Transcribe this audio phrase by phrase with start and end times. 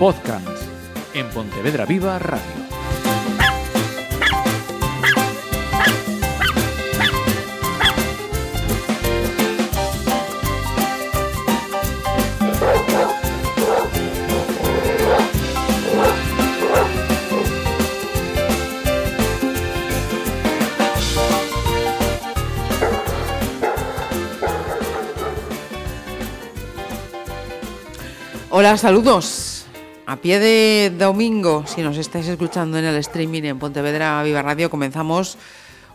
[0.00, 0.62] Podcast
[1.12, 2.40] en Pontevedra Viva Radio.
[28.48, 29.49] Hola, saludos.
[30.10, 34.68] A pie de domingo, si nos estáis escuchando en el streaming en Pontevedra Viva Radio,
[34.68, 35.38] comenzamos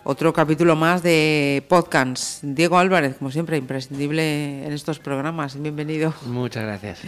[0.05, 2.41] otro capítulo más de podcast.
[2.41, 5.61] Diego Álvarez, como siempre, imprescindible en estos programas.
[5.61, 6.13] Bienvenido.
[6.27, 7.01] Muchas gracias.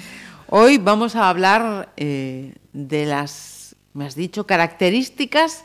[0.50, 5.64] Hoy vamos a hablar eh, de las, me has dicho, características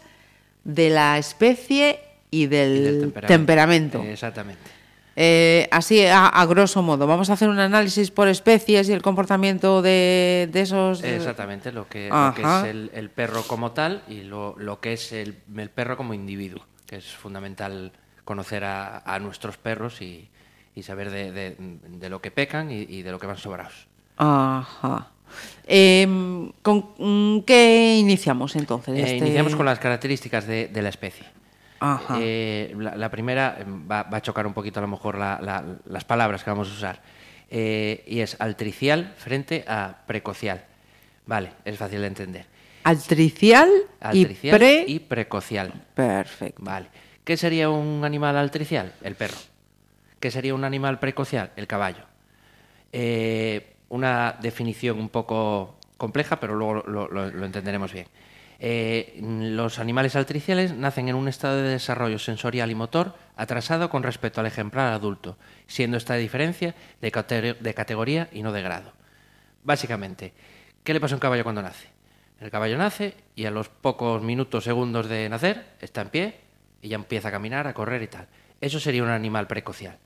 [0.62, 1.98] de la especie
[2.30, 4.00] y del, Y del temperamento.
[4.04, 4.81] Exactamente.
[5.14, 9.02] Eh, así, a, a grosso modo, vamos a hacer un análisis por especies y el
[9.02, 11.02] comportamiento de, de esos...
[11.02, 12.60] eh, Exactamente, lo que, lo que Ajá.
[12.60, 16.14] es el, el perro como tal y lo, lo que es el, el perro como
[16.14, 17.92] individuo, que es fundamental
[18.24, 20.30] conocer a, a nuestros perros y,
[20.74, 23.86] y saber de, de- de lo que pecan y, y de lo que van sobrados.
[24.16, 25.08] Ajá.
[25.66, 28.94] Em, ¿Con mm, qué iniciamos entonces?
[28.96, 31.26] Eh, este- Iniciamos con las características de, de la especie.
[32.20, 35.38] Eh, la, la primera eh, va, va a chocar un poquito a lo mejor la-
[35.42, 37.00] la- las palabras que vamos a usar.
[37.50, 40.64] Eh, y es altricial frente a precocial.
[41.26, 42.46] Vale, es fácil de entender.
[42.84, 44.84] Altricial, Altricial y pre...
[44.88, 45.72] y precocial.
[45.94, 46.62] Perfecto.
[46.64, 46.86] Vale.
[47.24, 48.92] ¿Qué sería un animal altricial?
[49.02, 49.36] El perro.
[50.18, 51.50] ¿Qué sería un animal precocial?
[51.56, 52.04] El caballo.
[52.92, 58.06] Eh, una definición un poco compleja, pero luego lo, lo- lo entenderemos bien.
[58.58, 64.02] Eh, los animales altriciales nacen en un estado de desarrollo sensorial y motor atrasado con
[64.02, 65.36] respecto al ejemplar adulto,
[65.66, 68.92] siendo esta diferencia de, cate- de categoría y no de grado.
[69.64, 70.32] Básicamente,
[70.84, 71.88] ¿qué le pasa a un caballo cuando nace?
[72.40, 76.40] El caballo nace y a los pocos minutos, segundos de nacer, está en pie
[76.80, 78.26] y ya empieza a caminar, a correr y tal.
[78.60, 79.98] Eso sería un animal precocial.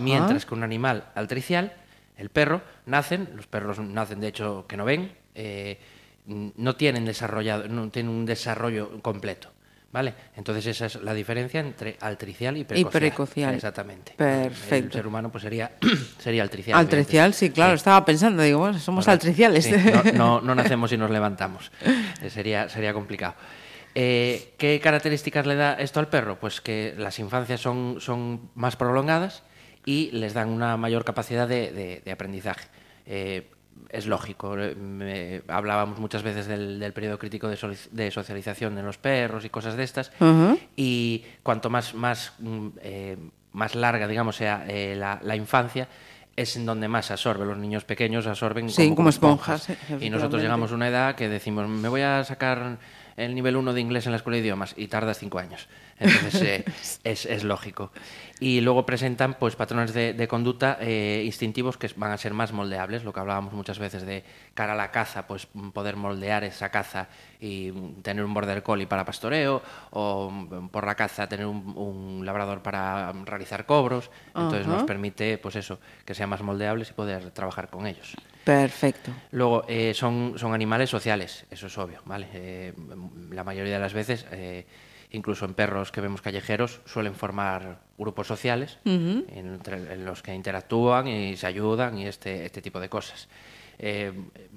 [0.00, 1.72] Mientras que un animal altricial,
[2.16, 5.80] el perro, nacen, los perros nacen de hecho que no ven, eh,
[6.26, 9.50] no tienen desarrollado, no tienen un desarrollo completo.
[9.92, 10.12] ¿Vale?
[10.36, 12.90] Entonces esa es la diferencia entre altricial y precocial.
[13.00, 13.54] precocial.
[13.54, 14.12] Exactamente.
[14.16, 14.86] Perfecto.
[14.86, 15.70] El ser humano pues sería,
[16.18, 16.76] sería altricial.
[16.76, 19.64] Altricial, sí, claro, estaba pensando, digo, bueno, somos altriciales.
[19.66, 21.70] Sí, no, no- no nacemos y nos levantamos.
[22.20, 23.36] Eh, sería, sería complicado.
[23.94, 26.40] Eh, ¿Qué características le da esto al perro?
[26.40, 29.44] Pues que las infancias son, son más prolongadas
[29.86, 32.66] y les dan una mayor capacidad de, de- de aprendizaje.
[33.06, 33.48] Eh,
[33.88, 34.56] es lógico.
[34.58, 37.58] eh, me- hablábamos muchas veces del, del periodo crítico de,
[37.92, 40.10] de socialización de los perros y cosas de estas.
[40.76, 43.16] Y cuanto más, más, mm, eh,
[43.52, 45.88] más larga, digamos, sea eh, la, la infancia,
[46.36, 47.44] es en donde más absorbe.
[47.46, 49.68] Los niños pequeños absorben Sí, como esponjas,
[50.00, 52.78] Y nosotros llegamos a una edad que decimos, me voy a sacar
[53.16, 55.68] el nivel 1 de inglés en la escuela de idiomas y tardas cinco años.
[55.98, 56.64] Entonces eh,
[57.04, 57.92] es, es lógico.
[58.40, 62.52] Y luego presentan pues patrones de, de conducta eh, instintivos que van a ser más
[62.52, 64.24] moldeables, lo que hablábamos muchas veces de
[64.54, 67.08] cara a la caza, pues poder moldear esa caza
[67.40, 67.70] y
[68.02, 72.62] tener un border collie para pastoreo o mm, por la caza tener un, un labrador
[72.62, 74.10] para realizar cobros.
[74.28, 78.16] Entonces nos permite pues eso, que sean más moldeables y poder trabajar con ellos.
[78.44, 79.10] Perfecto.
[79.32, 82.28] Luego, eh, son, son animales sociales, eso es obvio, ¿vale?
[82.34, 82.72] Eh,
[83.30, 84.66] la mayoría de las veces, eh,
[85.10, 91.08] incluso en perros que vemos callejeros, suelen formar grupos sociales entre- en los que interactúan
[91.08, 93.28] y se ayudan y este, este tipo de cosas.
[93.78, 94.12] Eh,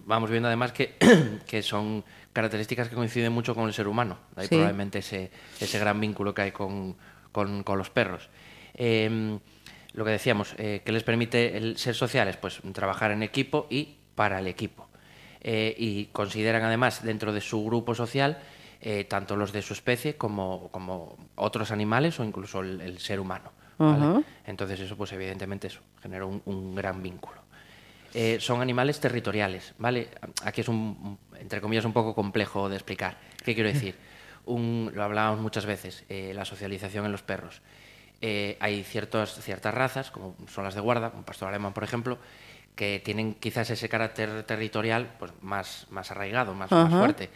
[0.06, 0.96] vamos viendo además que,
[1.48, 4.56] que son características que coinciden mucho con el ser humano, de ahí Sí.
[4.56, 6.96] probablemente ese, ese gran vínculo que hay con,
[7.32, 8.30] con- con los perros.
[9.98, 12.38] Lo que decíamos, eh, ¿qué les permite el ser sociales?
[12.38, 14.88] Pues trabajar en equipo y para el equipo.
[15.42, 18.38] Eh, y consideran además dentro de su grupo social
[18.80, 23.20] eh, tanto los de su especie como, como otros animales o incluso el, el ser
[23.20, 23.52] humano.
[24.46, 27.42] Entonces eso pues evidentemente eso genera un, un gran vínculo.
[28.14, 30.10] Eh, son animales territoriales, ¿vale?
[30.44, 30.76] Aquí es un,
[31.36, 33.18] un- entre comillas, un poco complejo de explicar.
[33.44, 33.96] ¿Qué quiero decir?
[34.46, 37.62] Un- lo hablábamos muchas veces, eh, la socialización en los perros.
[38.22, 42.18] Eh, hay ciertos, ciertas razas, como son las de guarda, un pastor alemán, por ejemplo,
[42.76, 47.30] que tienen quizás ese carácter territorial pues, más, más arraigado, más, fuerte.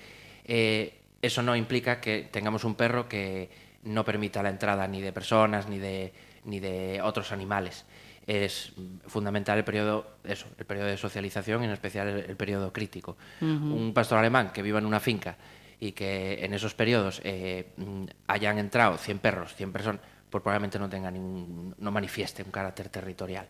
[0.45, 3.49] Eh, eso no implica que tengamos un perro que
[3.83, 6.13] no permita la entrada ni de personas ni de,
[6.45, 7.85] ni de otros animales.
[8.27, 8.73] Es
[9.07, 13.17] fundamental el periodo, eso, el periodo de socialización, en especial el, el periodo crítico.
[13.41, 15.37] Un pastor alemán que viva en una finca
[15.81, 20.01] y que en esos periodos eh, mm, hayan entrado 100 perros, 100 personas,
[20.31, 23.47] pues probablemente no tenga ningún, no manifieste un carácter territorial.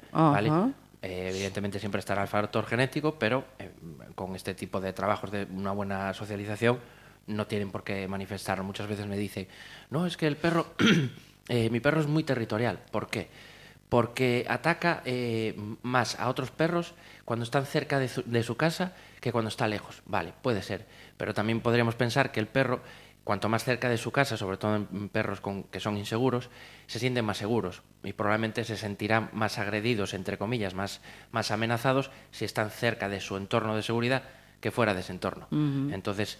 [1.03, 3.71] Eh, evidentemente siempre estará el factor genético, pero eh,
[4.15, 6.79] con este tipo de trabajos de una buena socialización
[7.27, 8.63] no tienen por qué manifestarlo.
[8.63, 9.47] Muchas veces me dicen,
[9.91, 10.73] no, es que el perro,
[11.49, 12.79] eh, mi perro es muy territorial.
[12.91, 13.29] ¿Por qué?
[13.89, 15.03] Porque ataca
[15.81, 16.93] más a otros perros
[17.25, 20.01] cuando están cerca de su, de su casa que cuando está lejos.
[20.05, 20.87] Vale, puede ser.
[21.17, 22.79] Pero también podríamos pensar que el perro
[23.23, 26.49] cuanto más cerca de su casa, sobre todo en perros con, que son inseguros,
[26.87, 31.01] se sienten más seguros y probablemente se sentirán más agredidos, entre comillas, más,
[31.31, 34.23] más amenazados si están cerca de su entorno de seguridad
[34.59, 35.47] que fuera de ese entorno.
[35.91, 36.37] Entonces,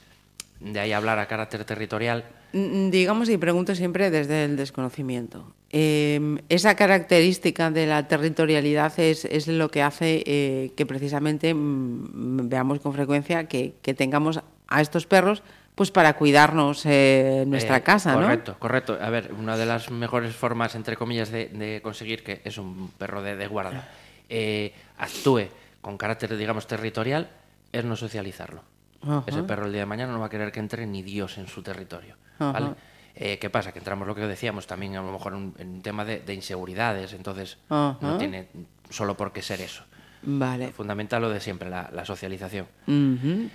[0.60, 2.24] de ahí hablar a carácter territorial.
[2.54, 5.54] Digamos, y pregunto siempre desde el desconocimiento.
[5.72, 12.50] Eh, esa característica de la territorialidad es, es lo que hace eh, que precisamente mm,
[12.50, 15.44] veamos con frecuencia que, que tengamos a estos perros
[15.82, 18.22] pues para cuidarnos eh, nuestra Eh, casa, ¿no?
[18.22, 19.00] Correcto, correcto.
[19.02, 22.92] A ver, una de las mejores formas, entre comillas, de, de conseguir que es un
[23.00, 23.90] perro de, de guarda
[24.30, 25.48] eh, actúe
[25.82, 27.32] con carácter, digamos, territorial,
[27.72, 28.62] es no socializarlo.
[29.02, 29.24] Ajá.
[29.26, 31.48] Ese perro el día de mañana no va a querer que entre ni Dios en
[31.48, 32.16] su territorio.
[32.38, 32.76] ¿vale?
[33.16, 33.72] Eh, ¿Qué pasa?
[33.72, 36.36] Que entramos lo que decíamos también a lo mejor en, en un tema de, de
[36.36, 37.98] inseguridades, entonces Ajá.
[38.02, 38.50] no tiene
[38.92, 39.84] solo por qué ser eso.
[40.24, 40.72] Vale.
[40.72, 42.68] Fundamental lo de siempre, la, la socialización.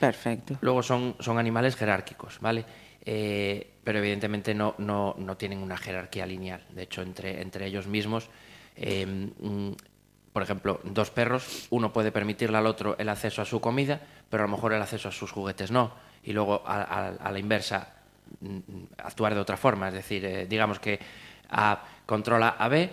[0.00, 0.58] Perfecto.
[0.60, 2.64] Luego son, son animales jerárquicos, ¿vale?
[3.04, 6.62] Eh, pero evidentemente no, no, no tienen una jerarquía lineal.
[6.70, 8.28] De hecho, entre, entre ellos mismos,
[8.76, 9.70] eh, mm,
[10.32, 14.42] por ejemplo, dos perros, uno puede permitirle al otro el acceso a su comida, pero
[14.42, 15.92] a lo mejor el acceso a sus juguetes no.
[16.24, 17.94] Y luego, a, a- a la inversa,
[18.40, 18.58] mm,
[18.98, 19.88] actuar de otra forma.
[19.88, 20.98] Es decir, eh, digamos que
[21.48, 22.90] A controla a B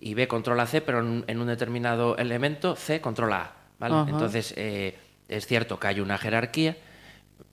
[0.00, 4.04] y B controla C, pero en, un determinado elemento C controla A.
[4.08, 4.98] Entonces, eh,
[5.28, 6.76] es cierto que hay una jerarquía,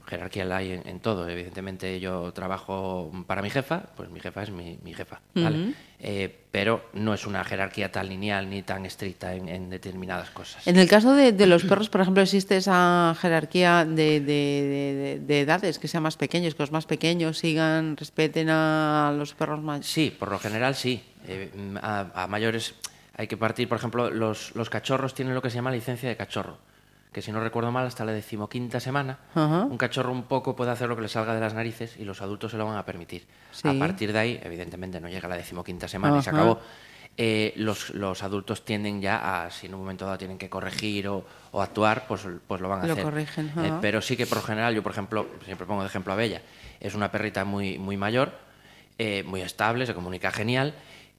[0.08, 1.28] jerarquía la hay en, en todo.
[1.28, 5.74] Evidentemente yo trabajo para mi jefa, pues mi jefa es mi, mi jefa, ¿vale?
[6.00, 10.68] Eh, pero no es una jerarquía tan lineal ni tan estricta en, en determinadas cosas.
[10.68, 15.20] En el caso de, de los perros, por ejemplo, existe esa jerarquía de, de- de-
[15.26, 19.62] de edades, que sean más pequeños, que los más pequeños sigan, respeten a los perros
[19.62, 19.86] más.
[19.86, 21.02] Sí, por lo general sí.
[21.28, 21.50] Eh,
[21.82, 22.76] a, a mayores
[23.18, 26.16] hay que partir, por ejemplo, los, los cachorros tienen lo que se llama licencia de
[26.18, 26.58] cachorro,
[27.16, 30.90] que si no recuerdo mal, hasta la decimoquinta semana, un cachorro un poco puede hacer
[30.90, 33.26] lo que le salga de las narices y los adultos se lo van a permitir.
[33.52, 33.70] Sí.
[33.70, 36.60] A partir de ahí, evidentemente no llega a la decimoquinta semana y se acabó.
[37.16, 41.08] Eh, los, los adultos tienden ya a, si en un momento dado tienen que corregir
[41.08, 41.24] o,
[41.54, 43.06] o actuar, pues, pues lo van a Lo hacer.
[43.06, 46.12] corrigen, Eh, pero sí que por lo general, yo por ejemplo, siempre pongo de ejemplo
[46.12, 46.42] a Bella,
[46.82, 48.34] es una perrita muy, muy mayor,
[48.98, 50.74] eh, muy estable, se comunica genial.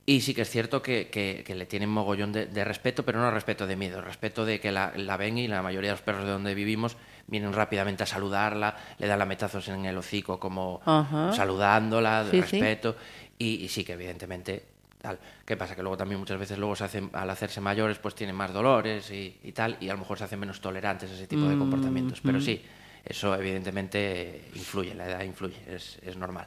[0.08, 3.18] Y sí que es cierto que, que- que le tienen mogollón de, de respeto, pero
[3.18, 6.02] no respeto de miedo, respeto de que la, la ven y la mayoría de los
[6.02, 10.80] perros de donde vivimos vienen rápidamente a saludarla, le dan lametazos en el hocico como
[10.86, 11.32] Ajá.
[11.32, 12.40] saludándola, de Sí, sí.
[12.42, 12.96] respeto.
[13.38, 14.64] Y, y sí que evidentemente
[15.02, 15.18] tal.
[15.44, 15.74] ¿Qué pasa?
[15.74, 19.10] Que luego también muchas veces luego se hacen, al hacerse mayores pues tienen más dolores
[19.10, 21.50] y, y tal, y a lo mejor se hacen menos tolerantes a ese tipo Mm,
[21.50, 22.20] de comportamientos.
[22.20, 22.62] Pero sí,
[23.04, 26.46] eso evidentemente influye, la edad influye, es, es normal.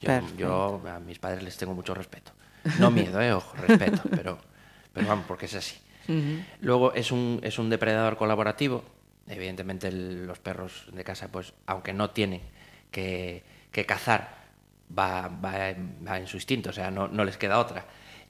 [0.00, 2.32] Yo, yo a mis padres les tengo mucho respeto.
[2.78, 4.38] No miedo, eh, ojo, respeto, pero,
[4.92, 5.76] pero vamos, porque es así.
[6.60, 8.82] Luego es un, es un depredador colaborativo.
[9.26, 12.40] Evidentemente el- los perros de casa, pues aunque no tienen
[12.90, 14.36] que, que cazar,
[14.98, 17.84] va, va, en, va en su instinto, o sea, no, no les queda otra.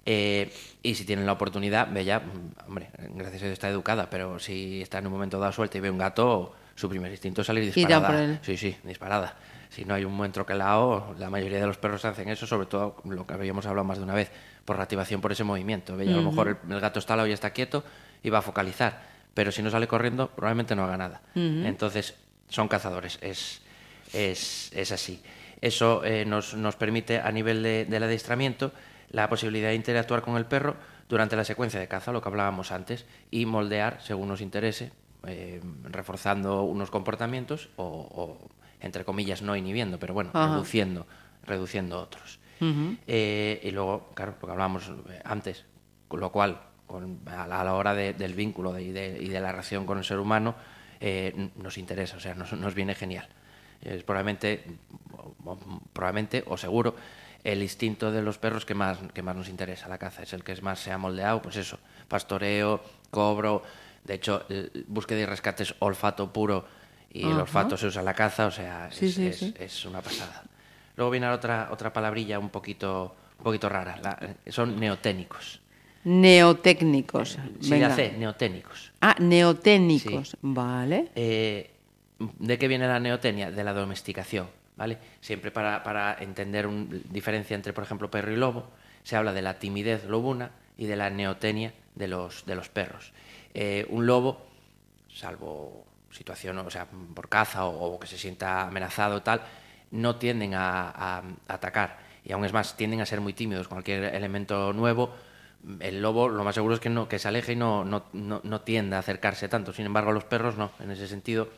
[0.05, 0.51] Eh,
[0.83, 4.83] y si tienen la oportunidad, Bella, mm, hombre, gracias a Dios está educada, pero si
[4.83, 7.65] está en un momento dado suelta y ve un gato, su primer instinto es salir
[7.65, 8.07] disparada.
[8.09, 8.39] por él.
[8.43, 9.37] Sí, sí, disparada.
[9.71, 12.97] Si no hay un buen troquelado, la mayoría de los perros hacen eso, sobre todo
[13.05, 14.31] lo que habíamos hablado más de una vez,
[14.65, 15.95] por reactivación por ese movimiento.
[15.95, 17.85] A lo mejor el, el gato está al lado y está quieto
[18.23, 19.03] y va a focalizar,
[19.35, 21.21] pero si no sale corriendo, probablemente no haga nada.
[21.67, 22.15] Entonces,
[22.49, 23.61] son cazadores, es,
[24.13, 25.23] es, es así.
[25.61, 28.73] Eso eh, nos, nos permite, a nivel de- del adiestramiento,
[29.11, 30.77] la posibilidad de interactuar con el perro
[31.09, 34.93] durante la secuencia de caza, lo que hablábamos antes, y moldear según nos interese,
[35.27, 38.39] eh, reforzando unos comportamientos o, o,
[38.81, 40.53] entre comillas, no inhibiendo, pero bueno, Ajá.
[40.55, 41.07] reduciendo,
[41.45, 42.39] reduciendo otros.
[43.07, 45.65] Eh, y luego, claro, lo que hablábamos eh, antes,
[46.09, 49.19] con lo cual, con- a, la, a la hora de- del vínculo de- y, de,
[49.21, 50.55] y de la relación con el ser humano,
[51.01, 53.29] eh, nos interesa, o sea, nos, nos viene genial.
[53.81, 54.65] Es probablemente,
[55.93, 56.95] probablemente o seguro,
[57.45, 60.43] el instinto de los perros que más, que más nos interesa, la caza, es el
[60.43, 63.63] que más se ha moldeado, pues eso, pastoreo, cobro,
[64.05, 64.45] de hecho,
[64.87, 66.65] búsqueda y rescate es olfato puro
[67.11, 67.43] y el Ajá.
[67.43, 69.55] olfato se usa en la caza, o sea, Sí, es, sí, es- sí.
[69.59, 70.43] es una pasada.
[70.97, 75.61] Luego viene otra, otra palabrilla un poquito, un poquito rara, la- son neoténicos.
[76.05, 77.39] Neotécnicos.
[77.69, 77.89] Venga.
[77.89, 78.93] la C, neoténicos.
[79.01, 80.37] Ah, neotécnicos.
[80.43, 81.09] Vale.
[81.15, 81.71] Eh,
[82.19, 83.51] ¿De qué viene la neotenia?
[83.51, 84.99] De la domesticación, ¿vale?
[85.21, 88.71] Siempre para, para entender una diferencia entre, por ejemplo, perro y lobo,
[89.05, 93.13] se habla de la timidez lobuna y de la neotenia de los, de los perros.
[93.55, 94.41] Eh, un lobo,
[95.09, 99.43] salvo situación, o sea, por caza o, o que se sienta amenazado tal,
[99.91, 101.99] no tienden a, a- a atacar.
[102.25, 103.69] Y aún es más, tienden a ser muy tímidos.
[103.69, 105.15] Cualquier elemento nuevo,
[105.81, 108.41] el lobo lo más seguro es que, no, que se aleje y no, no, no,
[108.45, 109.73] no tienda a acercarse tanto.
[109.73, 110.71] Sin embargo, los perros no.
[110.81, 111.49] En ese sentido,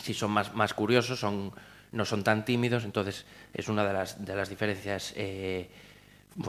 [0.00, 1.52] sí son más, más curiosos, son,
[1.92, 5.70] no son tan tímidos, entonces es una de las, de las diferencias eh,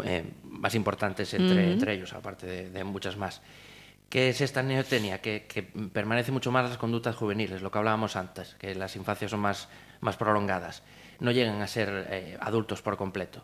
[0.03, 3.41] eh, más importantes entre, entre ellos, aparte de, de muchas más.
[4.13, 5.21] ¿Qué es esta neotenia?
[5.21, 9.31] Que, que permanece mucho más las conductas juveniles, lo que hablábamos antes, que las infancias
[9.31, 9.69] son más,
[10.01, 10.83] más prolongadas.
[11.19, 13.43] No llegan a ser eh, adultos por completo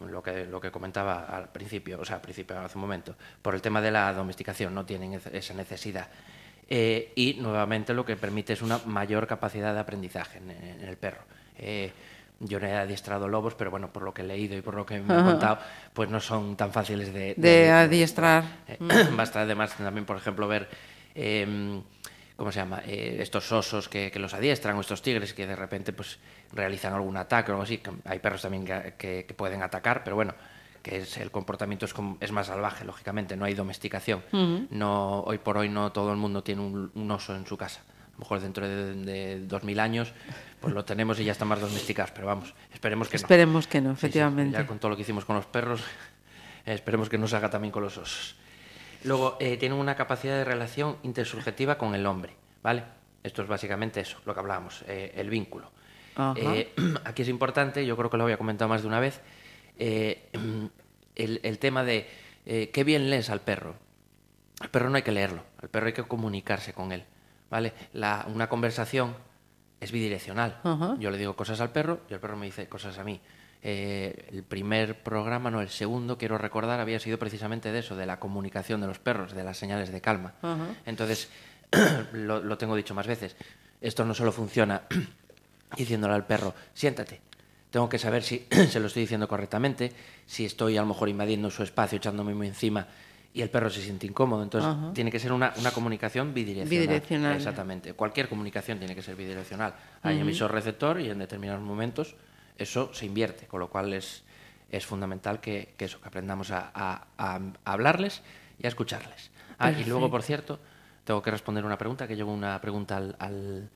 [0.00, 3.54] lo que, lo que comentaba al principio, o sea, al principio, hace un momento, por
[3.54, 6.08] el tema de la domesticación, no tienen esa- necesidad.
[6.68, 10.98] Eh, y nuevamente lo que permite es una mayor capacidad de aprendizaje en, en el
[10.98, 11.22] perro.
[11.56, 11.90] Eh,
[12.40, 14.84] yo no he adiestrado lobos, pero bueno, por lo que he leído y por lo
[14.84, 15.58] que me han contado,
[15.94, 18.44] pues no son tan fáciles de, De adiestrar.
[18.68, 18.76] eh,
[19.16, 20.68] Basta además también, por ejemplo, ver,
[21.14, 21.80] eh,
[22.36, 22.82] ¿cómo se llama?
[22.86, 26.18] Eh, estos osos que, que los adiestran o estos tigres que de repente pues
[26.52, 27.80] realizan algún ataque o algo así.
[28.04, 30.34] Hay perros también que, que- que pueden atacar, pero bueno,
[30.82, 34.22] que es, el comportamiento es, como- es más salvaje, lógicamente, no hay domesticación.
[34.70, 37.80] no, hoy por hoy no todo el mundo tiene un, un oso en su casa.
[37.80, 40.12] A lo mejor dentro de, de 2000 años
[40.66, 43.20] pues lo tenemos y ya están más domesticados, pero vamos, esperemos que no.
[43.20, 44.58] Esperemos que no, sí, efectivamente.
[44.58, 45.80] ya con todo lo que hicimos con los perros,
[46.66, 48.34] esperemos que nos haga también con los osos.
[49.04, 52.32] Luego, eh, tienen una capacidad de relación intersubjetiva con el hombre,
[52.64, 52.82] ¿vale?
[53.22, 55.70] Esto es básicamente eso, lo que hablábamos, eh, el vínculo.
[56.34, 59.20] Eh, aquí es importante, yo creo que lo había comentado más de una vez,
[59.78, 60.28] eh,
[61.14, 62.08] el, el tema de
[62.44, 63.76] qué bien lees al perro.
[64.58, 67.04] Al perro no hay que leerlo, al perro hay que comunicarse con él,
[67.50, 67.72] ¿vale?
[67.92, 69.14] La, una conversación
[69.80, 70.60] es bidireccional.
[70.98, 73.20] Yo le digo cosas al perro y el perro me dice cosas a mí.
[73.62, 78.06] Eh, el primer programa, no, el segundo, quiero recordar, había sido precisamente de eso, de
[78.06, 80.34] la comunicación de los perros, de las señales de calma.
[80.84, 81.28] Entonces,
[82.12, 83.36] lo, lo tengo dicho más veces,
[83.80, 84.82] esto no solo funciona
[85.76, 87.20] diciéndole al perro, siéntate.
[87.70, 89.92] Tengo que saber si se lo estoy diciendo correctamente,
[90.26, 92.86] si estoy a lo mejor invadiendo su espacio, echándome encima
[93.36, 94.42] y el perro se siente incómodo.
[94.42, 94.92] Entonces, Ajá.
[94.94, 96.70] tiene que ser una, una comunicación bidireccional.
[96.70, 97.36] Bidireccional.
[97.36, 97.92] Exactamente.
[97.92, 99.74] Cualquier comunicación tiene que ser bidireccional.
[100.02, 102.14] Hay emisor-receptor y en determinados momentos
[102.56, 104.22] eso se invierte, con lo cual es,
[104.70, 108.22] es fundamental que, que eso, que aprendamos a, a- hablarles
[108.58, 109.30] y a escucharles.
[109.58, 110.58] Ah, y luego, por cierto,
[111.04, 113.68] tengo que responder una pregunta, que llegó una pregunta al, al-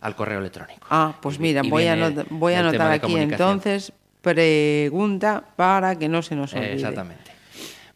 [0.00, 0.86] al correo electrónico.
[0.90, 1.96] Ah, pues Y- mira, y voy a,
[2.30, 6.74] voy a anotar aquí entonces pregunta para que no se nos Eh, olvide.
[6.74, 7.27] exactamente.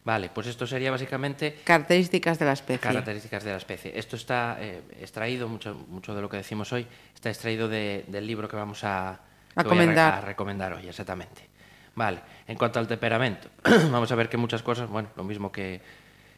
[0.05, 2.79] Vale, pues esto sería básicamente Características de la especie.
[2.81, 3.97] Características de la especie.
[3.97, 8.27] Esto está eh, extraído, mucho, mucho de lo que decimos hoy, está extraído de- del
[8.27, 9.17] libro que vamos a, A
[9.63, 10.13] que voy re- comentar.
[10.15, 11.47] a recomendar hoy, exactamente.
[11.95, 15.79] Vale, en cuanto al temperamento, vamos a ver que muchas cosas, bueno, lo mismo que,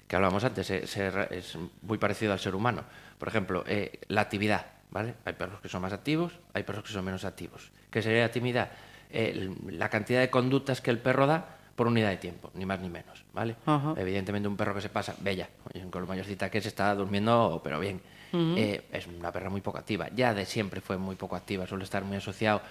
[0.07, 2.83] que hablábamos antes, se es muy parecido al ser humano.
[3.17, 5.15] Por ejemplo, eh, la actividad, ¿vale?
[5.25, 7.71] Hay perros que son más activos, hay perros que son menos activos.
[7.89, 8.69] ¿Qué sería la actividad?
[9.09, 12.79] Eh, la cantidad de conductas que el perro da por unidad de tiempo, ni más
[12.79, 13.55] ni menos, ¿vale?
[13.65, 13.93] Ajá.
[13.97, 15.49] Evidentemente un perro que se pasa, bella,
[15.91, 18.01] con lo mayorcita que se está durmiendo, pero bien.
[18.33, 20.09] Eh, es una perra muy poco activa.
[20.13, 22.61] Ya de siempre fue muy poco activa, suele estar muy asociado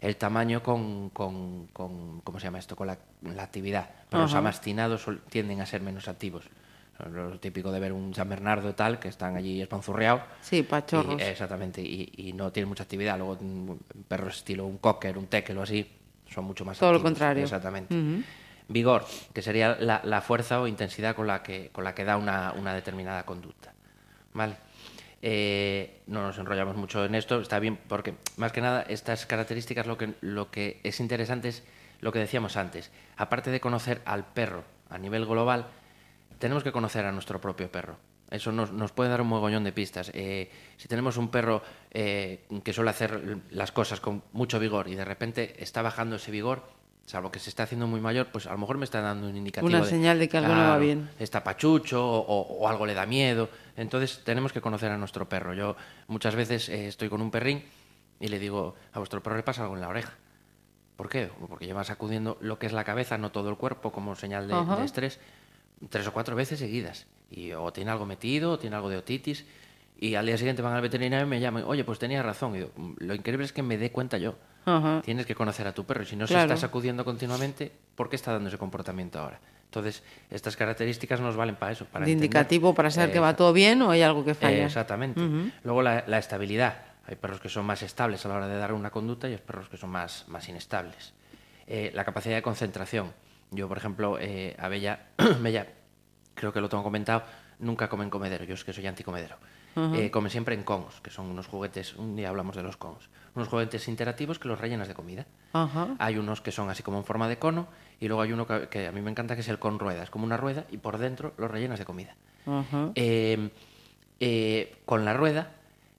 [0.00, 2.76] el tamaño con, con, con- ¿cómo se llama esto?
[2.76, 3.90] Con la, la actividad.
[4.08, 6.44] Pero los amastinados tienden a ser menos activos.
[7.12, 10.22] Lo típico de ver un San Bernardo tal, que están allí espanzurreados.
[10.40, 11.20] Sí, pachorros.
[11.20, 13.16] Y, exactamente, y, y no tienen mucha actividad.
[13.18, 15.84] Luego un perro estilo un cocker, un tekel o así,
[16.32, 17.10] son mucho más Todo lo activos.
[17.12, 17.42] contrario.
[17.44, 17.94] Exactamente.
[18.68, 22.52] Vigor, que sería la, fuerza o intensidad con la que, con la que da una,
[22.52, 23.72] una determinada conducta.
[24.34, 24.56] ¿Vale?
[25.20, 29.86] Eh, no nos enrollamos mucho en esto, está bien, porque más que nada estas características
[29.86, 31.64] lo que, lo que es interesante es
[32.00, 32.92] lo que decíamos antes.
[33.16, 35.66] Aparte de conocer al perro a nivel global,
[36.38, 37.96] tenemos que conocer a nuestro propio perro.
[38.30, 40.10] Eso nos, nos puede dar un mogollón de pistas.
[40.14, 44.94] Eh, si tenemos un perro eh, que suele hacer las cosas con mucho vigor y
[44.94, 46.62] de repente está bajando ese vigor,
[47.08, 49.36] salvo que se está haciendo muy mayor, pues a lo mejor me está dando un
[49.36, 49.66] indicativo.
[49.68, 51.10] Una señal de que algo no va bien.
[51.18, 53.48] Está pachucho o, o- algo le da miedo.
[53.76, 55.54] Entonces tenemos que conocer a nuestro perro.
[55.54, 55.74] Yo
[56.06, 57.64] muchas veces eh, estoy con un perrín
[58.20, 60.12] y le digo, a vuestro perro le pasa algo en la oreja.
[60.96, 61.30] ¿Por qué?
[61.48, 64.54] Porque lleva sacudiendo lo que es la cabeza, no todo el cuerpo, como señal de,
[64.78, 65.20] de estrés,
[65.90, 67.06] tres o cuatro veces seguidas.
[67.30, 69.46] Y o tiene algo metido, o tiene algo de otitis.
[70.00, 72.54] Y al día siguiente van al veterinario y me llaman, oye, pues tenías razón.
[72.54, 74.34] Y digo, "Mm, lo increíble es que me dé cuenta yo.
[74.68, 75.02] Ajá.
[75.02, 76.02] Tienes que conocer a tu perro.
[76.02, 76.48] Y si no Claro.
[76.48, 79.40] se está sacudiendo continuamente, ¿por qué está dando ese comportamiento ahora?
[79.64, 81.84] Entonces, estas características nos valen para eso.
[81.86, 84.34] Para de entender- indicativo para saber que va todo bien o hay algo que eh,
[84.34, 84.64] falla.
[84.66, 85.20] exactamente.
[85.64, 86.82] Luego la, la estabilidad.
[87.06, 89.38] Hay perros que son más estables a la hora de dar una conducta y hay
[89.38, 91.14] perros que son más, más inestables.
[91.66, 93.12] Eh, la capacidad de concentración.
[93.50, 95.06] Yo, por ejemplo, eh, a Bella,
[95.40, 95.66] Bella,
[96.34, 97.24] creo que lo tengo comentado,
[97.60, 98.44] nunca come en comedero.
[98.44, 99.36] Yo es que soy anticomedero.
[99.94, 103.08] eh, come siempre en cons, que son unos juguetes, un día hablamos de los cons,
[103.34, 105.26] unos juguetes interactivos que los rellenas de comida.
[105.52, 105.94] Ajá.
[105.98, 107.68] Hay unos que son así como en forma de cono
[108.00, 110.10] y luego hay uno que, que a mí me encanta que es el con ruedas,
[110.10, 112.14] como una rueda y por dentro los rellenas de comida.
[112.46, 112.90] Ajá.
[112.94, 113.50] Eh,
[114.20, 115.52] eh, con la rueda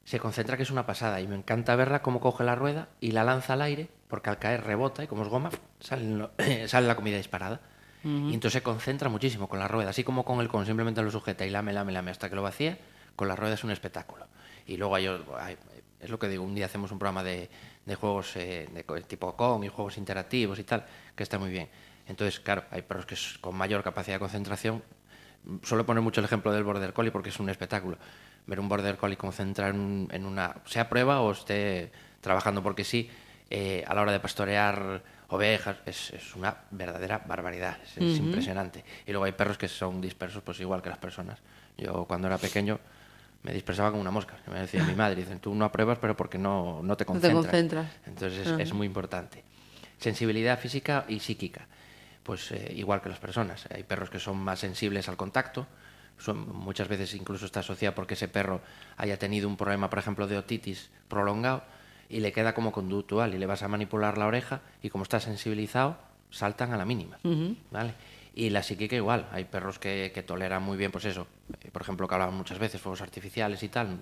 [0.05, 3.11] se concentra que es una pasada y me encanta verla cómo coge la rueda y
[3.11, 6.27] la lanza al aire porque al caer rebota y como es goma sale,
[6.67, 7.61] sale la comida disparada.
[8.01, 11.11] Y entonces se concentra muchísimo con la rueda, así como con el con, simplemente lo
[11.11, 12.77] sujeta y lame, lame, lame hasta que lo vacía,
[13.17, 14.25] con la rueda es un espectáculo.
[14.65, 15.57] Y luego hay, hay-
[15.99, 17.49] es lo que digo, un día hacemos un programa de,
[17.85, 21.69] de juegos eh, de tipo con y juegos interactivos y tal, que está muy bien.
[22.07, 24.81] Entonces, claro, hay perros que con mayor capacidad de concentración
[25.63, 27.97] Suelo poner mucho el ejemplo del border collie porque es un espectáculo.
[28.45, 31.91] Ver un border collie concentrar en, en una, sea prueba o esté
[32.21, 33.09] trabajando porque sí,
[33.49, 38.83] eh, a la hora de pastorear ovejas, es, es una verdadera barbaridad, es, es impresionante.
[39.05, 41.39] Y luego hay perros que son dispersos, pues igual que las personas.
[41.77, 42.79] Yo cuando era pequeño
[43.43, 44.37] me dispersaba como una mosca.
[44.47, 47.31] Me decía mi madre, dicen, tú no apruebas, pero porque no, no te No te
[47.31, 47.87] concentras.
[48.05, 49.43] Entonces es, es muy importante.
[49.97, 51.67] Sensibilidad física y psíquica.
[52.23, 53.65] Pues eh, igual que las personas.
[53.73, 55.67] Hay perros que son más sensibles al contacto.
[56.17, 58.61] Son, muchas veces incluso está asociado porque ese perro
[58.97, 61.63] haya tenido un problema, por ejemplo, de otitis prolongado
[62.09, 65.19] y le queda como conductual y le vas a manipular la oreja y como está
[65.19, 65.97] sensibilizado,
[66.29, 67.19] saltan a la mínima.
[67.71, 67.93] ¿vale?
[68.33, 69.27] Y la psíquica igual.
[69.31, 71.27] Hay perros que, que toleran muy bien, pues eso.
[71.61, 74.01] eh, por ejemplo, que hablaban muchas veces, fuegos artificiales y tal.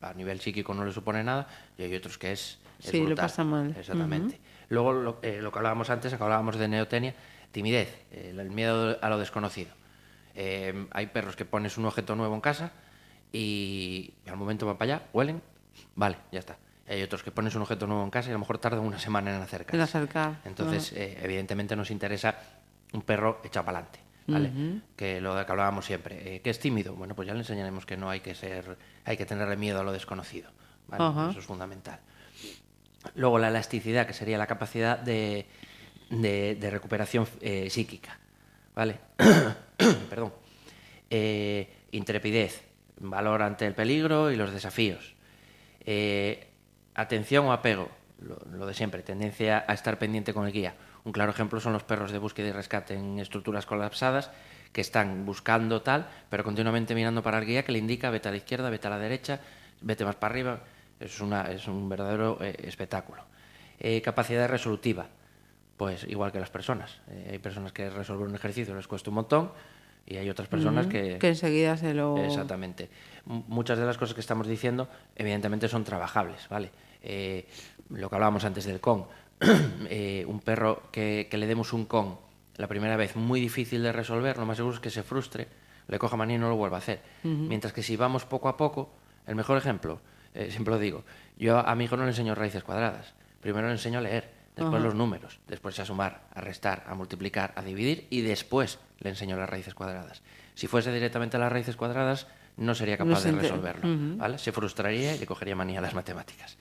[0.00, 3.06] A nivel psíquico no le supone nada y hay otros que es, es Sí, lo
[3.06, 3.24] brutal.
[3.24, 3.74] pasa mal.
[3.78, 4.38] Exactamente.
[4.68, 7.14] Luego, lo, eh, lo que hablábamos antes, que hablábamos de neotenia,
[7.52, 9.70] timidez, eh, el miedo a lo desconocido.
[10.34, 12.72] Eh, hay perros que pones un objeto nuevo en casa
[13.32, 15.40] y, y al momento van para allá, huelen,
[15.94, 16.56] vale, ya está.
[16.86, 18.98] Hay otros que pones un objeto nuevo en casa y a lo mejor tardan una
[18.98, 19.76] semana en acercarse.
[19.76, 20.40] En acercar.
[20.44, 22.34] Entonces, eh, evidentemente nos interesa
[22.92, 24.00] un perro echado para adelante.
[24.26, 24.50] ¿vale?
[24.96, 26.36] Que lo de que hablábamos siempre.
[26.36, 26.94] Eh, ¿Que es tímido?
[26.94, 29.84] Bueno, pues ya le enseñaremos que no hay que ser, hay que tenerle miedo a
[29.84, 30.50] lo desconocido.
[30.88, 31.04] ¿vale?
[31.30, 31.98] Eso es fundamental.
[33.16, 35.46] Luego la elasticidad, que sería la capacidad de,
[36.10, 38.18] de- de recuperación eh, psíquica.
[38.74, 38.96] ¿Vale?
[40.10, 40.32] Perdón.
[41.10, 42.62] Eh, intrepidez,
[42.98, 45.14] valor ante el peligro y los desafíos.
[45.86, 46.48] Eh,
[46.94, 50.74] atención o apego, lo, lo de siempre, tendencia a estar pendiente con el guía.
[51.04, 54.30] Un claro ejemplo son los perros de búsqueda y rescate en estructuras colapsadas
[54.72, 58.30] que están buscando tal, pero continuamente mirando para el guía que le indica vete a
[58.30, 59.40] la izquierda, vete a la derecha,
[59.82, 60.60] vete más para arriba.
[60.98, 63.22] Es, una, es un verdadero eh, espectáculo.
[63.78, 65.06] Eh, capacidad resolutiva,
[65.76, 67.00] pues igual que las personas.
[67.10, 69.52] Eh, hay personas que resolver un ejercicio les cuesta un montón
[70.06, 71.18] y hay otras personas que...
[71.18, 72.16] Que enseguida se lo...
[72.18, 72.88] Exactamente.
[73.28, 76.70] M- Muchas de las cosas que estamos diciendo, evidentemente, son trabajables, ¿vale?
[77.02, 77.46] Eh,
[77.90, 79.06] lo que hablábamos antes del con.
[79.90, 82.18] Eh, un perro que, que le demos un con
[82.56, 85.48] la primera vez muy difícil de resolver, lo más seguro es que se frustre,
[85.88, 87.00] le coja manía y no lo vuelva a hacer.
[87.22, 88.92] Mientras que si vamos poco a poco,
[89.26, 90.00] el mejor ejemplo,
[90.34, 91.04] eh, siempre lo digo,
[91.38, 94.82] yo a mi hijo no le enseño raíces cuadradas, primero le enseño a leer, después
[94.82, 99.36] los números, después a sumar, a restar, a multiplicar, a dividir y después le enseño
[99.36, 100.22] las raíces cuadradas.
[100.54, 104.16] Si fuese directamente a las raíces cuadradas, no sería No capaz se de resolverlo.
[104.16, 104.38] ¿vale?
[104.38, 106.56] Se frustraría y le cogería manía a las matemáticas.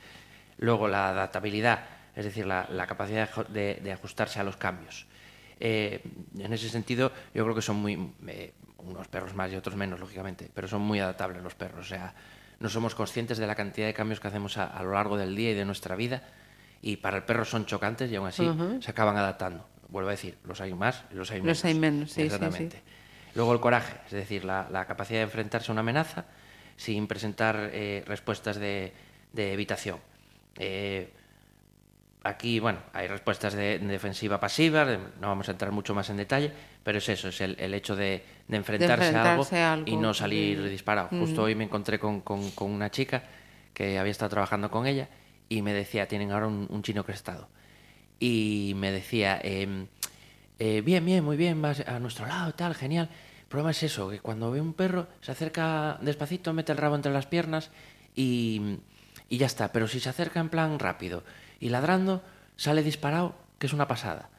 [0.57, 5.07] Luego la adaptabilidad, es decir, la, la capacidad de ajustarse a los cambios.
[5.59, 6.01] Eh,
[6.37, 8.11] en ese sentido, yo creo que son muy.
[8.27, 11.85] eh, unos perros más y otros menos, lógicamente, pero son muy adaptables los perros.
[11.85, 12.13] O sea,
[12.59, 15.37] no somos conscientes de la cantidad de cambios que hacemos a, a lo largo del
[15.37, 16.21] día y de nuestra vida,
[16.81, 18.45] y para el perro son chocantes y aún así
[18.81, 19.65] se acaban adaptando.
[19.87, 21.57] Vuelvo a decir, los hay más y los hay menos.
[21.59, 22.25] Los hay menos, sí, sí, sí.
[22.35, 22.81] Exactamente.
[23.35, 26.25] Luego el coraje, es decir, la, la capacidad de enfrentarse a una amenaza
[26.75, 28.91] sin presentar eh, respuestas de,
[29.31, 29.99] de evitación.
[30.57, 31.09] Eh,
[32.23, 36.09] aquí, bueno, hay respuestas de, de defensiva pasiva, de- no vamos a entrar mucho más
[36.09, 36.51] en detalle,
[36.83, 39.95] pero es eso, es el, el hecho de, de enfrentarse, enfrentarse a, a algo y
[39.97, 41.09] no salir disparado.
[41.19, 43.23] Justo hoy me encontré con, con- con una chica
[43.73, 45.09] que había estado trabajando con ella
[45.49, 47.49] y me decía, tienen ahora un, un chino crestado.
[48.19, 49.87] Y me decía, em,
[50.59, 53.09] eh, bien, bien, muy bien, vas a nuestro lado, tal, genial.
[53.41, 56.95] El problema es eso, que cuando ve un perro se acerca despacito, mete el rabo
[56.95, 57.69] entre las piernas
[58.15, 58.77] y,
[59.29, 59.71] y ya está.
[59.71, 61.23] Pero si se acerca en plan rápido
[61.63, 62.21] y ladrando,
[62.57, 64.29] sale disparado, que es una pasada.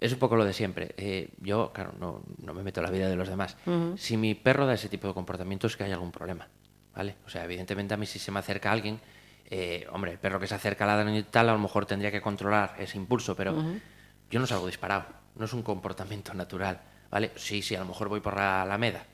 [0.00, 0.94] Es un poco lo de siempre.
[0.96, 3.56] Eh, yo, claro, no, no me meto en la vida de los demás.
[3.96, 6.46] Si mi perro da ese tipo de comportamientos es que hay algún problema.
[6.94, 7.16] ¿Vale?
[7.26, 9.00] O sea, evidentemente a mí si se me acerca alguien,
[9.50, 12.20] eh, hombre, el perro que se acerca ladrando y tal, a lo mejor tendría que
[12.20, 13.56] controlar ese impulso, pero
[14.30, 15.06] yo no salgo disparado.
[15.36, 16.80] No es un comportamiento natural.
[17.10, 17.32] ¿Vale?
[17.36, 19.04] Sí, sí, a lo mejor voy por la Alameda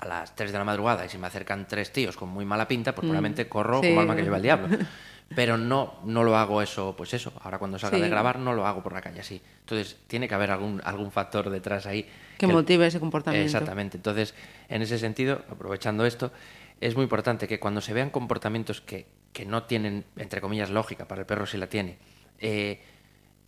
[0.00, 2.66] a las 3 de la madrugada y si me acercan tres tíos con muy mala
[2.68, 3.88] pinta, pues probablemente corro Sí.
[3.88, 4.68] como alma que lleva el diablo.
[5.34, 7.32] Pero no, no lo hago eso, pues eso.
[7.42, 8.02] Ahora cuando salga Sí.
[8.02, 9.40] de grabar no lo hago por la calle así.
[9.60, 12.08] Entonces tiene que haber algún, algún factor detrás ahí.
[12.36, 13.44] Que el- motive ese comportamiento.
[13.46, 13.96] Exactamente.
[13.96, 14.34] Entonces,
[14.68, 16.32] en ese sentido, aprovechando esto,
[16.80, 21.06] es muy importante que cuando se vean comportamientos que, que no tienen, entre comillas, lógica,
[21.06, 21.98] para el perro si la tiene,
[22.40, 22.80] eh,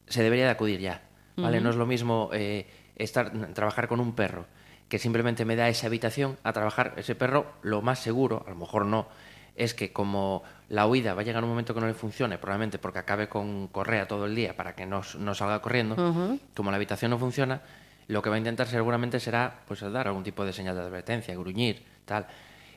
[0.07, 1.03] se debería de acudir ya.
[1.37, 1.61] ¿vale?
[1.61, 4.47] No es lo mismo eh, estar, trabajar con un perro
[4.89, 8.57] que simplemente me da esa habitación a trabajar ese perro, lo más seguro, a lo
[8.57, 9.09] mejor no,
[9.57, 12.79] es que como la huida va a llegar un momento que no le funcione, probablemente
[12.79, 16.77] porque acabe con correa todo el día para que no, no salga corriendo, como la
[16.77, 17.61] habitación no funciona,
[18.09, 21.35] lo que va a intentar seguramente será pues dar algún tipo de señal de advertencia,
[21.35, 22.27] gruñir, tal.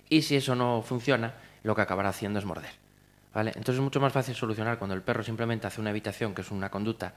[0.10, 1.34] Y si eso no funciona,
[1.64, 2.72] lo que acabará haciendo es morder.
[3.34, 3.50] ¿vale?
[3.50, 6.52] Entonces es mucho más fácil solucionar cuando el perro simplemente hace una habitación, que es
[6.52, 7.14] una conducta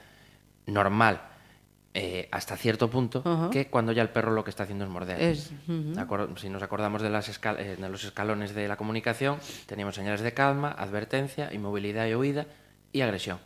[0.66, 1.21] normal,
[1.94, 5.37] eh, hasta cierto punto, que cuando ya el perro lo que está haciendo es morder.
[5.37, 10.33] Si nos acordamos de, las eh, de los escalones de la comunicación, teníamos señales de
[10.35, 12.46] calma, advertencia, inmovilidad y huida
[12.92, 13.38] y agresión.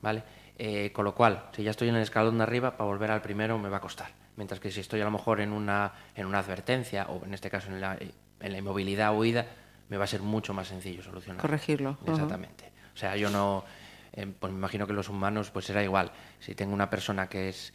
[0.00, 0.22] ¿vale?
[0.58, 3.22] Eh, con lo cual, si ya estoy en el escalón de arriba, para volver al
[3.22, 4.10] primero me va a costar.
[4.36, 7.50] Mientras que si estoy a lo mejor en una, en una advertencia, o en este
[7.50, 9.46] caso en la, en la inmovilidad o huida,
[9.88, 11.40] me va a ser mucho más sencillo solucionar.
[11.40, 11.98] Corregirlo.
[12.06, 12.72] Exactamente.
[12.94, 13.64] O sea, yo no
[14.12, 16.12] eh, pues me imagino que los humanos pues será igual.
[16.40, 17.72] Si tengo una persona que es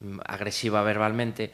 [0.00, 1.50] mm, agresiva verbalmente,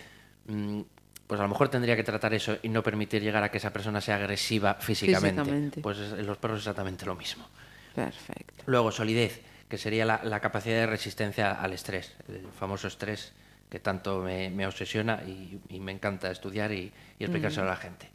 [0.46, 0.80] mm,
[1.26, 3.72] pues a lo mejor tendría que tratar eso y no permitir llegar a que esa
[3.72, 5.80] persona sea agresiva físicamente.
[5.80, 7.46] Pues en los perros es exactamente lo mismo.
[7.94, 8.64] Perfecto.
[8.66, 13.32] Luego, solidez, que sería la, capacidad de resistencia al estrés, el famoso estrés
[13.70, 18.08] que tanto me, obsesiona y, me encanta estudiar y, explicárselo a la gente.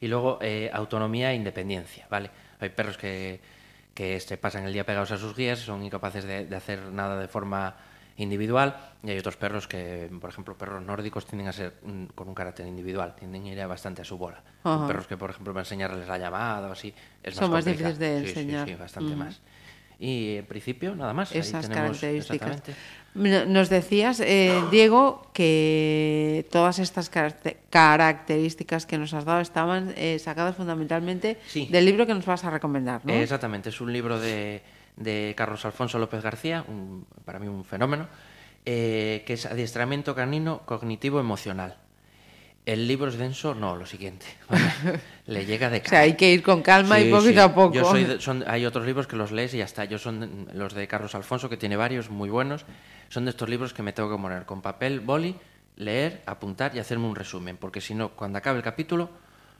[0.00, 2.30] Y luego, eh, autonomía e independencia, ¿vale?
[2.60, 3.40] Hay perros que
[3.94, 7.28] que se pasan el día pegados a sus guías, son incapaces de, hacer nada de
[7.28, 7.76] forma
[8.16, 11.74] individual y hay otros perros que, por ejemplo, perros nórdicos tienden a ser
[12.14, 14.42] con un carácter individual, tienden a ir bastante a su bola.
[14.62, 18.18] Perros que, por ejemplo, para enseñarles la llamada o así, es son más, difíciles de
[18.18, 18.68] enseñar.
[18.68, 19.40] Sí, bastante más.
[19.98, 21.34] Y en principio, nada más.
[21.34, 22.62] Esas características.
[23.14, 27.08] Nos decías, eh, Diego, que todas estas
[27.70, 32.50] características que nos has dado estaban eh, sacadas fundamentalmente del libro que nos vas a
[32.50, 33.12] recomendar, ¿no?
[33.12, 34.62] exactamente, es un libro de,
[35.36, 36.64] Carlos Alfonso López García,
[37.24, 38.08] para mí un fenómeno,
[38.66, 41.76] eh, que es Adiestramiento Canino Cognitivo Emocional.
[42.66, 44.24] El libro es denso, no, lo siguiente.
[45.26, 45.88] Le llega de calma.
[45.88, 47.74] O sea, hay que ir con calma y poquito a poco.
[47.74, 49.84] Yo soy son, hay otros libros que los lees y ya está.
[49.84, 52.64] Yo son los de Carlos Alfonso, que tiene varios muy buenos.
[53.10, 55.36] Son de estos libros que me tengo que poner con papel, boli,
[55.76, 57.58] leer, apuntar y hacerme un resumen.
[57.58, 59.10] Porque si no, cuando acabe el capítulo,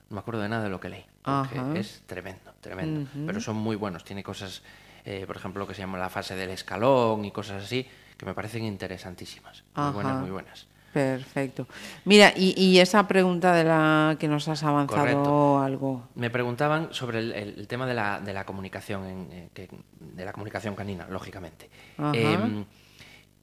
[0.09, 1.05] no me acuerdo de nada de lo que leí.
[1.23, 3.11] Porque es tremendo, tremendo.
[3.27, 4.03] Pero son muy buenos.
[4.05, 4.63] Tiene cosas,
[5.05, 7.87] eh, por ejemplo, que se llama la fase del escalón y cosas así,
[8.17, 9.63] que me parecen interesantísimas.
[9.75, 10.67] Muy buenas, muy buenas.
[10.95, 11.67] Perfecto.
[12.05, 16.09] Mira, y, esa pregunta de la que nos has avanzado algo.
[16.15, 20.77] Me preguntaban sobre el, tema de la, de la comunicación, en, eh, de la comunicación
[20.77, 21.69] canina, lógicamente.
[22.13, 22.65] Em,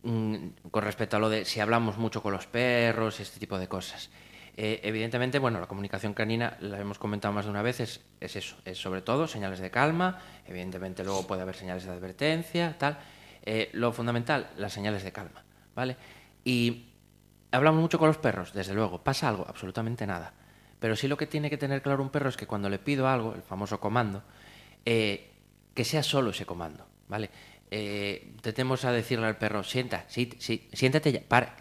[0.03, 0.35] mm,
[0.71, 4.09] con respecto a lo de si hablamos mucho con los perros, este tipo de cosas.
[4.55, 8.37] Eh, evidentemente, bueno, la comunicación canina, la hemos comentado más de una vez, es, es,
[8.37, 12.97] eso, es sobre todo señales de calma, evidentemente luego puede haber señales de advertencia, tal.
[13.43, 15.43] Eh, lo fundamental, las señales de calma,
[15.75, 15.97] ¿vale?
[16.45, 16.90] Y
[17.51, 19.03] Hablamos mucho con los perros, desde luego.
[19.03, 19.45] ¿Pasa algo?
[19.47, 20.33] Absolutamente nada.
[20.79, 23.07] Pero sí lo que tiene que tener claro un perro es que cuando le pido
[23.07, 24.23] algo, el famoso comando,
[24.85, 25.31] eh,
[25.73, 27.29] que sea solo ese comando, ¿vale?
[27.69, 28.33] Eh,
[28.83, 30.29] a decirle al perro, sienta, sí,
[30.73, 31.55] siéntate ya, para,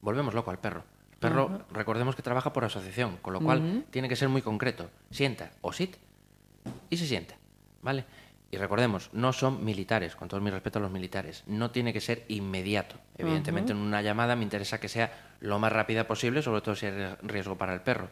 [0.00, 0.84] Volvemos loco al perro.
[1.12, 4.90] El perro, recordemos que trabaja por asociación, con lo cual tiene que ser muy concreto.
[5.10, 5.96] Sienta o sit
[6.90, 7.36] y se sienta,
[7.82, 8.04] ¿vale?
[8.52, 11.42] Y recordemos, no son militares, con todo mi respeto a los militares.
[11.46, 12.96] No tiene que ser inmediato.
[13.16, 15.10] Evidentemente, en una llamada me interesa que sea
[15.40, 18.10] lo más rápida posible, sobre todo si hay riesgo para el perro.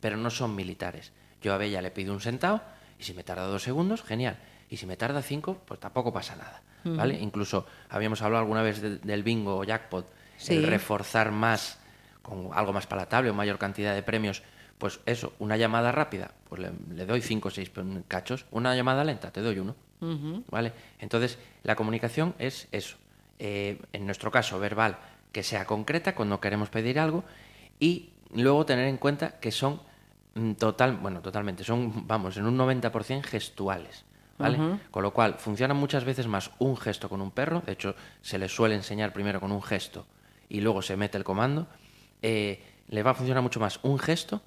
[0.00, 1.12] Pero no son militares.
[1.42, 2.62] Yo a Bella le pido un sentado
[2.98, 4.38] y si me tarda dos segundos, genial.
[4.70, 6.62] Y si me tarda cinco, pues tampoco pasa nada.
[6.84, 7.20] ¿vale?
[7.20, 10.10] Incluso habíamos hablado alguna vez del bingo o jackpot,
[10.48, 11.78] el reforzar más
[12.22, 14.42] con algo más palatable o mayor cantidad de premios
[14.78, 17.70] pues eso, una llamada rápida, pues le, doy cinco o seis
[18.08, 18.46] cachos.
[18.50, 19.74] Una llamada lenta, te doy uno.
[20.50, 20.72] ¿Vale?
[20.98, 22.96] Entonces, la comunicación es eso.
[23.38, 24.98] Eh, en nuestro caso, verbal,
[25.30, 27.24] que sea concreta cuando queremos pedir algo
[27.78, 29.80] y luego tener en cuenta que son
[30.34, 34.04] mm, total, bueno, totalmente, son, vamos, en un 90% gestuales.
[34.38, 34.80] ¿Vale?
[34.90, 37.62] Con lo cual, funciona muchas veces más un gesto con un perro.
[37.64, 40.04] De hecho, se le suele enseñar primero con un gesto
[40.48, 41.68] y luego se mete el comando.
[42.22, 44.42] Eh, le va a funcionar mucho más un gesto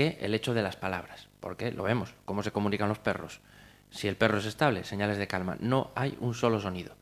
[0.00, 3.40] que el hecho de las palabras, porque lo vemos, cómo se comunican los perros.
[3.90, 6.94] Si el perro es estable, señales de calma, no hay un solo sonido.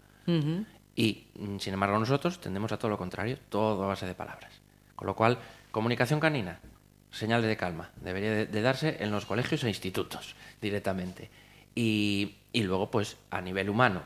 [0.96, 4.52] Y, mm, sin embargo, nosotros tendemos a todo lo contrario, todo a base de palabras.
[4.96, 5.38] Con lo cual,
[5.70, 6.58] comunicación canina,
[7.12, 11.30] señales de calma, debería de, darse en los colegios e institutos directamente.
[11.76, 14.02] Y, y luego, pues, a nivel humano,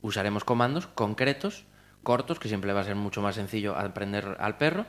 [0.00, 1.66] usaremos comandos concretos,
[2.02, 4.86] cortos, que siempre va a ser mucho más sencillo aprender al perro,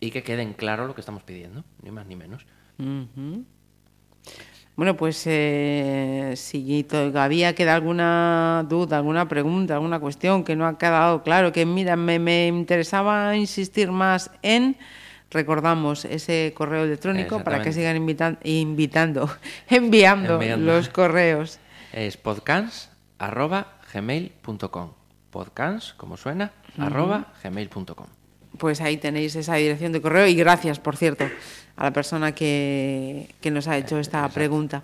[0.00, 2.44] y que queden claro lo que estamos pidiendo, ni más ni menos.
[4.76, 10.76] Bueno, pues eh, si todavía queda alguna duda, alguna pregunta, alguna cuestión que no ha
[10.78, 14.76] quedado claro, que mira, me, me interesaba insistir más en,
[15.30, 19.30] recordamos ese correo electrónico para que sigan invitan, invitando,
[19.68, 21.60] enviando, enviando, los correos.
[21.92, 26.86] Es podcast.gmail.com podcast, como suena, uh -huh.
[26.86, 28.06] arroba gmail.com.
[28.58, 31.28] Pues ahí tenéis esa dirección de correo y gracias, por cierto,
[31.76, 34.34] a la persona que, que nos ha hecho esta Exacto.
[34.34, 34.82] pregunta.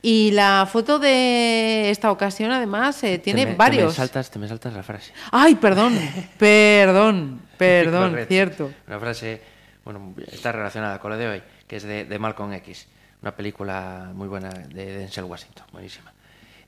[0.00, 3.94] Y la foto de esta ocasión, además, eh, tiene te me, varios.
[3.94, 5.12] Te me, saltas, te me saltas la frase.
[5.32, 5.98] Ay, perdón,
[6.38, 8.70] perdón, perdón, cierto.
[8.86, 9.42] Una frase,
[9.84, 12.86] bueno, está relacionada con lo de hoy, que es de, de Malcolm X,
[13.22, 16.12] una película muy buena de Denzel Washington, buenísima.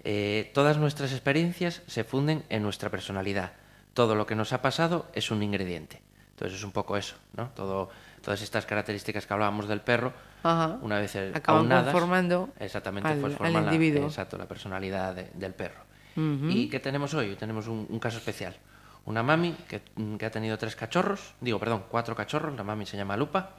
[0.03, 3.53] Eh, todas nuestras experiencias se funden en nuestra personalidad.
[3.95, 6.01] Todo lo que nos ha pasado es un ingrediente.
[6.40, 7.50] Entonces es un poco eso, ¿no?
[7.50, 7.90] Todo,
[8.22, 10.79] todas estas características que hablábamos del perro, Ajá.
[10.81, 14.07] una vez Acaban aunadas, conformando exactamente, al, pues al forman la, individuo.
[14.07, 15.83] exacto, la personalidad de, del perro.
[16.16, 16.50] Uh -huh.
[16.50, 17.29] ¿Y qué tenemos hoy?
[17.29, 18.57] Hoy tenemos un, un, caso especial.
[19.05, 19.83] Una mami que,
[20.18, 23.50] que, ha tenido tres cachorros, digo, perdón, cuatro cachorros, la mami se llama Lupa.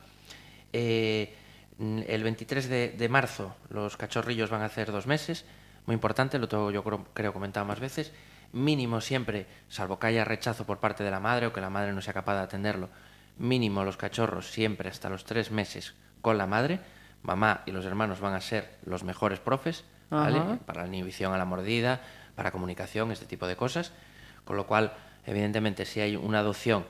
[0.73, 1.35] Eh,
[1.79, 5.45] el 23 de, de marzo los cachorrillos van a hacer dos meses,
[5.85, 8.11] muy importante, lo tengo yo creo, creo comentado más veces,
[8.53, 11.93] mínimo siempre, salvo que haya rechazo por parte de la madre o que la madre
[11.93, 12.89] no sea capaz de atenderlo,
[13.37, 16.79] mínimo los cachorros siempre hasta los tres meses con la madre,
[17.23, 20.59] mamá y los hermanos van a ser los mejores profes, ¿vale?
[20.65, 22.01] para la inhibición a la mordida,
[22.35, 23.93] para comunicación, este tipo de cosas,
[24.45, 24.93] con lo cual,
[25.25, 26.85] evidentemente, si hay una adopción,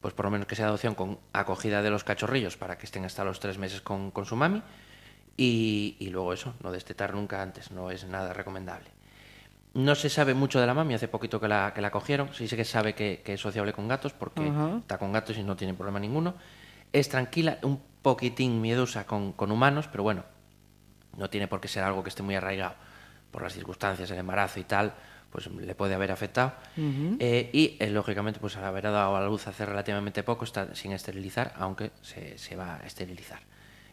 [0.00, 3.04] pues por lo menos que sea adopción con acogida de los cachorrillos para que estén
[3.04, 4.62] hasta los tres meses con, con su mami,
[5.36, 8.90] y, y, luego eso, no destetar nunca antes, no es nada recomendable.
[9.72, 12.48] No se sabe mucho de la mami, hace poquito que la, que la cogieron, sí
[12.48, 14.80] sé que sabe que, que es sociable con gatos porque uh -huh.
[14.80, 16.34] está con gatos y no tiene problema ninguno.
[16.92, 20.24] Es tranquila, un poquitín miedosa con, con, humanos, pero bueno,
[21.16, 22.74] no tiene por qué ser algo que esté muy arraigado
[23.30, 24.92] por las circunstancias, el embarazo y tal,
[25.30, 26.54] pues le puede haber afectado.
[26.76, 27.16] Uh -huh.
[27.20, 30.74] eh, y eh, lógicamente, pues al haber dado a la luz hace relativamente poco, está
[30.74, 33.40] sin esterilizar, aunque se, se va a esterilizar.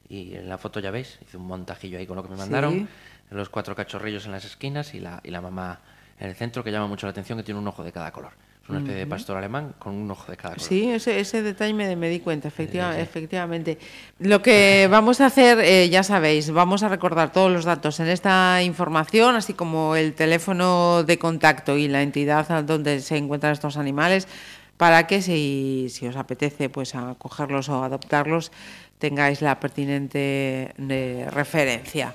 [0.09, 2.73] Y en la foto ya veis, hice un montajillo ahí con lo que me mandaron.
[2.73, 2.87] Sí.
[3.29, 5.79] Los cuatro cachorrillos en las esquinas y la, y la mamá
[6.19, 8.31] en el centro, que llama mucho la atención, que tiene un ojo de cada color.
[8.63, 10.67] Es una especie de pastor alemán con un ojo de cada color.
[10.67, 13.01] Sí, ese, ese detalle me, me, di cuenta, efectiva, sí, sí.
[13.01, 13.77] efectivamente.
[14.19, 18.07] Lo que vamos a hacer, eh, ya sabéis, vamos a recordar todos los datos en
[18.07, 23.77] esta información, así como el teléfono de contacto y la entidad donde se encuentran estos
[23.77, 24.27] animales,
[24.75, 28.51] para que si, si os apetece pues acogerlos o adoptarlos,
[28.99, 32.13] tengáis la pertinente eh, referencia.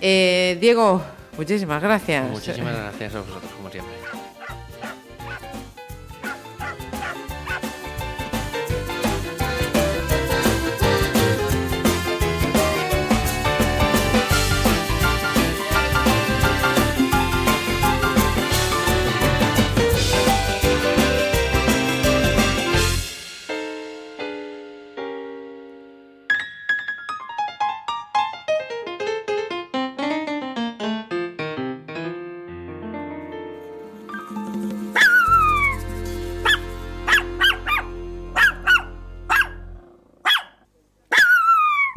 [0.00, 1.02] Eh, Diego,
[1.36, 2.30] muchísimas gracias.
[2.30, 3.94] Muchísimas gracias a vosotros, como siempre.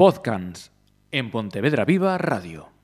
[0.02, 0.72] Podcans
[1.12, 2.81] en Pontevedra Viva Radio.